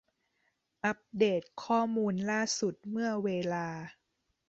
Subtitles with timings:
[0.83, 3.67] อัปเดตข้อมูลล่าสุดเมื่อเวลา